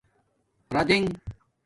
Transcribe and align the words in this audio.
رادنݣ 0.75 1.07